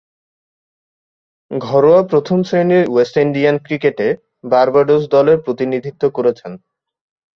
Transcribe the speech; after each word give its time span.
ঘরোয়া 1.51 2.01
প্রথম-শ্রেণীর 2.03 2.85
West 2.89 3.15
Indian 3.17 3.55
ক্রিকেটে 3.65 4.07
বার্বাডোস 4.51 5.03
দলের 5.07 5.37
প্রতিনিধিত্ব 5.45 6.03
করছেন। 6.17 6.51